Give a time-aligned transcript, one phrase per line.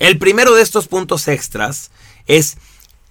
[0.00, 1.90] El primero de estos puntos extras
[2.26, 2.56] es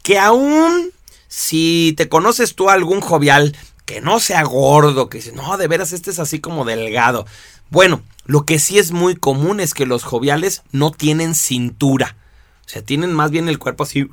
[0.02, 0.92] que aún
[1.28, 5.68] si te conoces tú a algún jovial que no sea gordo, que dice, no, de
[5.68, 7.28] veras este es así como delgado.
[7.70, 12.18] Bueno, lo que sí es muy común es que los joviales no tienen cintura.
[12.66, 14.10] O sea, tienen más bien el cuerpo así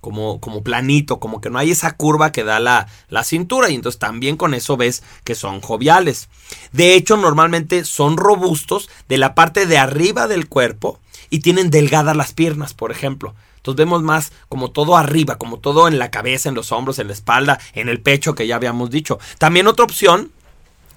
[0.00, 3.74] como, como planito, como que no hay esa curva que da la, la cintura y
[3.74, 6.28] entonces también con eso ves que son joviales.
[6.70, 11.00] De hecho, normalmente son robustos de la parte de arriba del cuerpo
[11.30, 13.34] y tienen delgadas las piernas, por ejemplo.
[13.56, 17.08] Entonces vemos más como todo arriba, como todo en la cabeza, en los hombros, en
[17.08, 19.18] la espalda, en el pecho, que ya habíamos dicho.
[19.38, 20.30] También otra opción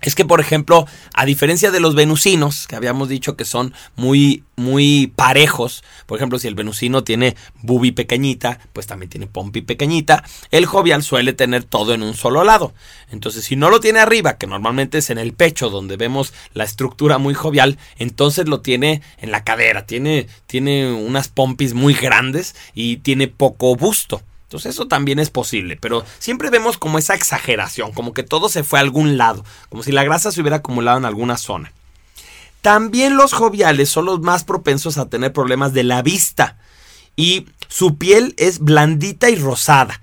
[0.09, 4.43] es que, por ejemplo, a diferencia de los venusinos, que habíamos dicho que son muy,
[4.55, 10.23] muy parejos, por ejemplo, si el venusino tiene bubi pequeñita, pues también tiene pompi pequeñita,
[10.49, 12.73] el jovial suele tener todo en un solo lado.
[13.11, 16.63] Entonces, si no lo tiene arriba, que normalmente es en el pecho, donde vemos la
[16.63, 22.55] estructura muy jovial, entonces lo tiene en la cadera, tiene, tiene unas pompis muy grandes
[22.73, 24.21] y tiene poco busto.
[24.51, 28.65] Entonces eso también es posible, pero siempre vemos como esa exageración, como que todo se
[28.65, 31.71] fue a algún lado, como si la grasa se hubiera acumulado en alguna zona.
[32.61, 36.57] También los joviales son los más propensos a tener problemas de la vista
[37.15, 40.01] y su piel es blandita y rosada.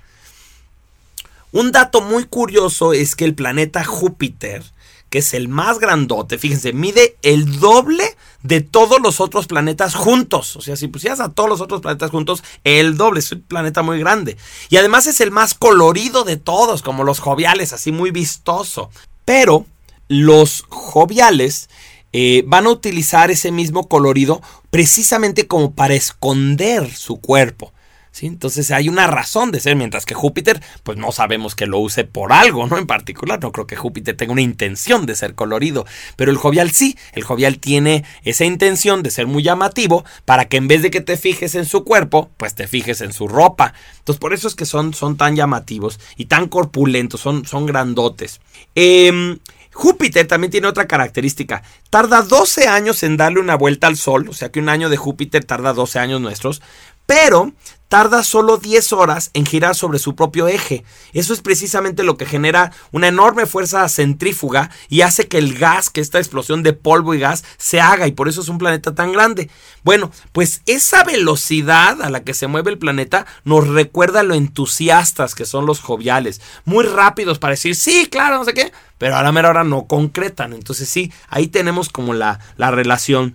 [1.52, 4.64] Un dato muy curioso es que el planeta Júpiter
[5.10, 10.56] que es el más grandote, fíjense, mide el doble de todos los otros planetas juntos.
[10.56, 13.82] O sea, si pusieras a todos los otros planetas juntos, el doble, es un planeta
[13.82, 14.36] muy grande.
[14.68, 18.90] Y además es el más colorido de todos, como los joviales, así muy vistoso.
[19.24, 19.66] Pero
[20.08, 21.68] los joviales
[22.12, 27.72] eh, van a utilizar ese mismo colorido precisamente como para esconder su cuerpo.
[28.20, 32.04] Entonces hay una razón de ser, mientras que Júpiter, pues no sabemos que lo use
[32.04, 32.78] por algo, ¿no?
[32.78, 36.70] En particular, no creo que Júpiter tenga una intención de ser colorido, pero el jovial
[36.70, 40.90] sí, el jovial tiene esa intención de ser muy llamativo para que en vez de
[40.90, 43.74] que te fijes en su cuerpo, pues te fijes en su ropa.
[43.98, 48.41] Entonces por eso es que son, son tan llamativos y tan corpulentos, son, son grandotes.
[48.74, 49.38] Em,
[49.72, 51.62] Júpiter también tiene otra característica.
[51.91, 54.97] Tarda 12 años en darle una vuelta al Sol, o sea que un año de
[54.97, 56.62] Júpiter tarda 12 años nuestros,
[57.08, 57.54] pero
[57.88, 60.84] tarda solo 10 horas en girar sobre su propio eje.
[61.14, 65.88] Eso es precisamente lo que genera una enorme fuerza centrífuga y hace que el gas,
[65.88, 68.94] que esta explosión de polvo y gas, se haga y por eso es un planeta
[68.94, 69.48] tan grande.
[69.84, 75.34] Bueno, pues esa velocidad a la que se mueve el planeta nos recuerda lo entusiastas
[75.34, 76.42] que son los joviales.
[76.66, 79.86] Muy rápidos para decir, sí, claro, no sé qué, pero a la mera hora no
[79.86, 80.52] concretan.
[80.52, 83.34] Entonces sí, ahí tenemos como la, la relación.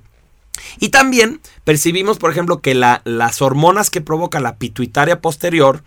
[0.79, 5.83] Y también percibimos, por ejemplo, que las hormonas que provoca la pituitaria posterior,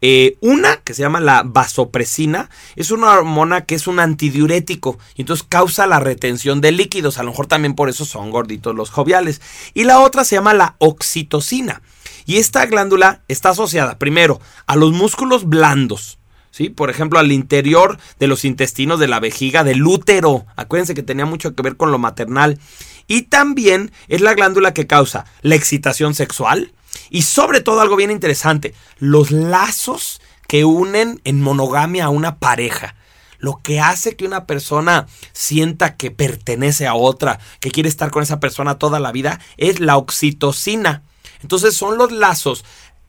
[0.00, 5.22] eh, una que se llama la vasopresina, es una hormona que es un antidiurético y
[5.22, 7.18] entonces causa la retención de líquidos.
[7.18, 9.40] A lo mejor también por eso son gorditos los joviales.
[9.74, 11.82] Y la otra se llama la oxitocina.
[12.26, 16.18] Y esta glándula está asociada primero a los músculos blandos.
[16.58, 16.70] ¿Sí?
[16.70, 20.44] Por ejemplo, al interior de los intestinos de la vejiga del útero.
[20.56, 22.58] Acuérdense que tenía mucho que ver con lo maternal.
[23.06, 26.72] Y también es la glándula que causa la excitación sexual
[27.10, 32.96] y sobre todo algo bien interesante, los lazos que unen en monogamia a una pareja.
[33.38, 38.24] Lo que hace que una persona sienta que pertenece a otra, que quiere estar con
[38.24, 41.04] esa persona toda la vida, es la oxitocina.
[41.40, 42.64] Entonces son los lazos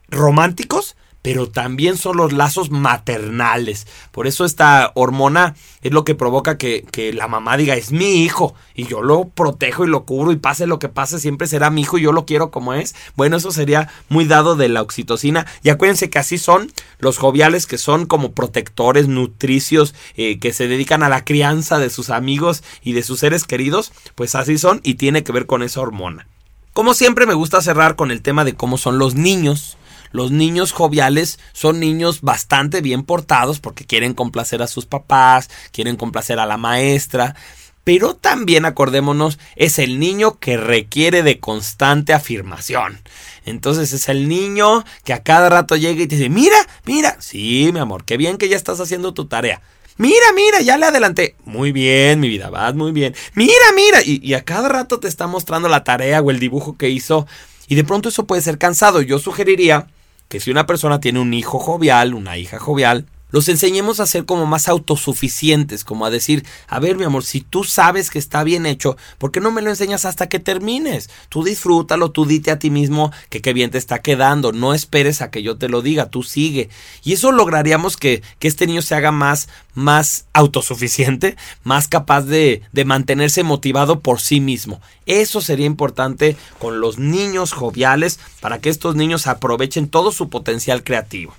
[0.08, 3.86] románticos, pero también son los lazos maternales.
[4.10, 8.54] Por eso esta hormona es lo que provoca que, la mamá diga, es mi hijo,
[8.74, 11.82] y yo lo protejo y lo cubro, y pase lo que pase, siempre será mi
[11.82, 12.94] hijo y yo lo quiero como es.
[13.16, 15.46] Bueno, eso sería muy dado de la oxitocina.
[15.62, 20.68] Y acuérdense que así son los joviales, que son como protectores, nutricios, eh, que se
[20.68, 24.80] dedican a la crianza de sus amigos y de sus seres queridos, pues así son
[24.82, 26.26] y tiene que ver con esa hormona.
[26.72, 29.76] Como siempre me gusta cerrar con el tema de cómo son los niños.
[30.12, 35.96] Los niños joviales son niños bastante bien portados porque quieren complacer a sus papás, quieren
[35.96, 37.36] complacer a la maestra,
[37.84, 43.00] pero también acordémonos, es el niño que requiere de constante afirmación.
[43.46, 47.70] Entonces es el niño que a cada rato llega y te dice, mira, mira, sí,
[47.72, 49.62] mi amor, qué bien que ya estás haciendo tu tarea.
[49.96, 51.36] Mira, mira, ya le adelanté.
[51.44, 53.14] Muy bien, mi vida, vas muy bien.
[53.34, 54.00] Mira, mira.
[54.02, 57.26] Y, y, a cada rato te está mostrando la tarea o el dibujo que hizo.
[57.68, 59.02] Y de pronto eso puede ser cansado.
[59.02, 59.88] Yo sugeriría
[60.30, 64.24] que si una persona tiene un hijo jovial, una hija jovial, los enseñemos a ser
[64.24, 68.44] como más autosuficientes, como a decir, a ver mi amor, si tú sabes que está
[68.44, 71.10] bien hecho, ¿por qué no me lo enseñas hasta que termines?
[71.28, 75.22] Tú disfrútalo, tú dite a ti mismo que qué bien te está quedando, no esperes
[75.22, 76.68] a que yo te lo diga, tú sigue.
[77.02, 83.44] Y eso lograríamos que, este niño se haga más, más autosuficiente, más capaz de mantenerse
[83.44, 84.80] motivado por sí mismo.
[85.06, 90.82] Eso sería importante con los niños joviales para que estos niños aprovechen todo su potencial
[90.82, 91.34] creativo.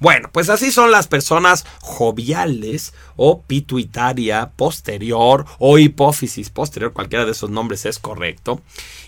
[0.00, 7.32] Bueno, pues así son las personas joviales o pituitaria posterior o hipófisis posterior, cualquiera de
[7.32, 8.60] esos nombres es correcto.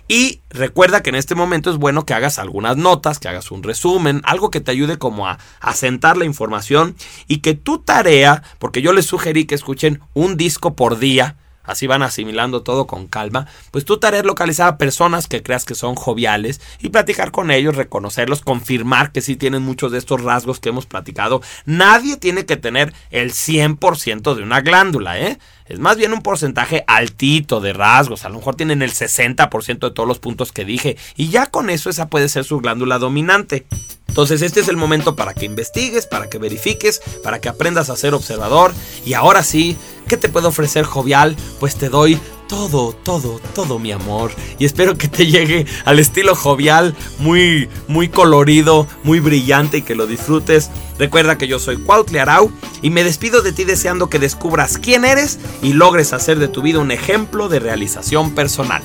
[0.07, 3.63] Y recuerda que en este momento es bueno que hagas algunas notas, que hagas un
[3.63, 6.95] resumen, algo que te ayude como a asentar la información
[7.27, 11.87] y que tu tarea, porque yo les sugerí que escuchen un disco por día, así
[11.87, 15.75] van asimilando todo con calma, pues tu tarea es localizar a personas que creas que
[15.75, 20.61] son joviales y platicar con ellos, reconocerlos, confirmar que sí tienen muchos de estos rasgos
[20.61, 21.43] que hemos platicado.
[21.65, 25.39] Nadie tiene que tener el 100% de una glándula, ¿eh?
[25.67, 29.91] Es más bien un porcentaje altito de rasgos, a lo mejor tienen el 60% de
[29.91, 33.67] todos los puntos que dije y ya con eso esa puede ser su glándula dominante.
[34.15, 37.97] Entonces este es el momento para que investigues, para que verifiques, para que aprendas a
[37.97, 38.73] ser observador.
[39.05, 39.77] Y ahora sí,
[40.09, 41.37] ¿qué te puedo ofrecer jovial?
[41.61, 42.19] Pues te doy
[42.49, 44.33] todo, todo, todo mi amor.
[44.59, 49.95] Y espero que te llegue al estilo jovial, muy, muy colorido, muy brillante y que
[49.95, 50.71] lo disfrutes.
[50.99, 52.53] Recuerda que yo soy Cuautle Arau
[52.83, 56.63] y me despido de ti deseando que descubras quién eres y logres hacer de tu
[56.63, 58.83] vida un ejemplo de realización personal.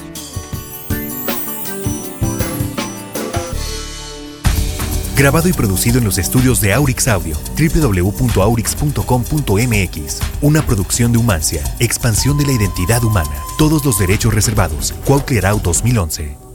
[5.20, 10.20] Grabado y producido en los estudios de Aurix Audio, www.aurix.com.mx.
[10.42, 13.44] Una producción de Humancia, expansión de la identidad humana.
[13.58, 14.94] Todos los derechos reservados.
[15.04, 16.49] Cuauhtlicrao 2011.